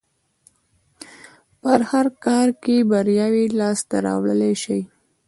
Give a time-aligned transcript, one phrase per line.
[1.61, 4.79] په هر ښه کار کې برياوې لاس ته راوړلای شي.